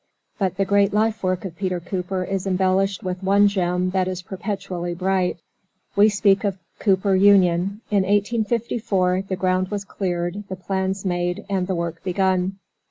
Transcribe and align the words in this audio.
But 0.39 0.57
the 0.57 0.65
great 0.65 0.93
life 0.95 1.21
work 1.21 1.45
of 1.45 1.55
Peter 1.55 1.79
Cooper 1.79 2.23
is 2.23 2.47
embellished 2.47 3.03
with 3.03 3.21
one 3.21 3.47
gem 3.47 3.91
that 3.91 4.07
is 4.07 4.23
perpetually 4.23 4.95
bright. 4.95 5.37
We 5.95 6.09
speak 6.09 6.43
of 6.43 6.57
Cooper 6.79 7.13
Union. 7.13 7.81
In 7.91 8.01
1854 8.01 9.25
the 9.29 9.35
ground 9.35 9.67
was 9.67 9.85
cleared, 9.85 10.43
the 10.49 10.55
plans 10.55 11.05
made 11.05 11.45
and 11.51 11.67
the 11.67 11.75
work 11.75 12.03
begun. 12.03 12.57